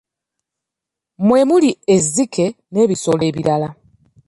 Mwe 1.25 1.41
muli 1.49 1.69
ezzike 1.95 2.45
n'ebisolo 2.71 3.23
ebirala. 3.29 3.69